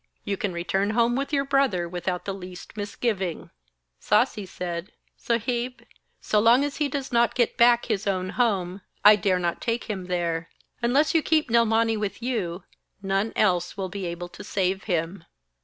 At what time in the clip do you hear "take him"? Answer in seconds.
9.61-10.05